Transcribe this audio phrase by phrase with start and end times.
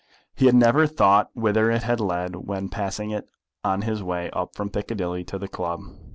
[0.33, 3.29] He had never thought whither it had led when passing it
[3.63, 5.79] on his way up from Piccadilly to the club.